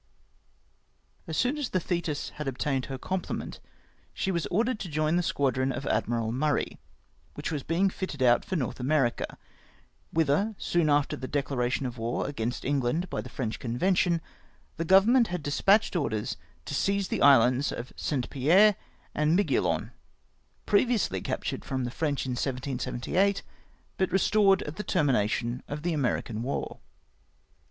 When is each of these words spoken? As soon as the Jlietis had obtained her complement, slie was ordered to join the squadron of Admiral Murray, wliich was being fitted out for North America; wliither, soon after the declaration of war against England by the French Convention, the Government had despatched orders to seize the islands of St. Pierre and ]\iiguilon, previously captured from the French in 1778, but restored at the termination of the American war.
As 1.27 1.37
soon 1.37 1.59
as 1.59 1.69
the 1.69 1.79
Jlietis 1.79 2.31
had 2.31 2.47
obtained 2.47 2.87
her 2.87 2.97
complement, 2.97 3.59
slie 4.15 4.33
was 4.33 4.47
ordered 4.47 4.79
to 4.79 4.89
join 4.89 5.15
the 5.15 5.21
squadron 5.21 5.71
of 5.71 5.85
Admiral 5.85 6.31
Murray, 6.31 6.79
wliich 7.37 7.51
was 7.51 7.61
being 7.61 7.87
fitted 7.87 8.23
out 8.23 8.43
for 8.43 8.55
North 8.55 8.79
America; 8.79 9.37
wliither, 10.11 10.55
soon 10.57 10.89
after 10.89 11.15
the 11.15 11.27
declaration 11.27 11.85
of 11.85 11.99
war 11.99 12.25
against 12.27 12.65
England 12.65 13.11
by 13.11 13.21
the 13.21 13.29
French 13.29 13.59
Convention, 13.59 14.21
the 14.77 14.85
Government 14.85 15.27
had 15.27 15.43
despatched 15.43 15.95
orders 15.95 16.35
to 16.65 16.73
seize 16.73 17.09
the 17.09 17.21
islands 17.21 17.71
of 17.71 17.93
St. 17.95 18.27
Pierre 18.31 18.75
and 19.13 19.37
]\iiguilon, 19.37 19.91
previously 20.65 21.21
captured 21.21 21.63
from 21.63 21.83
the 21.83 21.91
French 21.91 22.25
in 22.25 22.31
1778, 22.31 23.43
but 23.97 24.11
restored 24.11 24.63
at 24.63 24.77
the 24.77 24.83
termination 24.83 25.61
of 25.67 25.83
the 25.83 25.93
American 25.93 26.41
war. 26.41 26.79